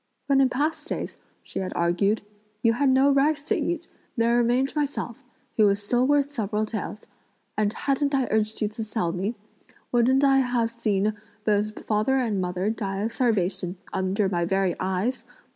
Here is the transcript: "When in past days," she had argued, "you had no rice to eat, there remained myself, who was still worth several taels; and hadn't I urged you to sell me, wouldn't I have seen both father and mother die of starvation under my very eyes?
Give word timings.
"When 0.25 0.41
in 0.41 0.49
past 0.49 0.87
days," 0.87 1.17
she 1.43 1.59
had 1.59 1.73
argued, 1.75 2.23
"you 2.63 2.73
had 2.73 2.89
no 2.89 3.11
rice 3.11 3.43
to 3.45 3.55
eat, 3.55 3.87
there 4.17 4.35
remained 4.35 4.75
myself, 4.75 5.23
who 5.57 5.67
was 5.67 5.83
still 5.83 6.07
worth 6.07 6.31
several 6.31 6.65
taels; 6.65 7.05
and 7.55 7.71
hadn't 7.71 8.15
I 8.15 8.25
urged 8.31 8.63
you 8.63 8.67
to 8.69 8.83
sell 8.83 9.11
me, 9.11 9.35
wouldn't 9.91 10.23
I 10.23 10.37
have 10.39 10.71
seen 10.71 11.13
both 11.45 11.85
father 11.85 12.15
and 12.15 12.41
mother 12.41 12.71
die 12.71 13.01
of 13.01 13.13
starvation 13.13 13.77
under 13.93 14.27
my 14.27 14.43
very 14.43 14.73
eyes? 14.79 15.23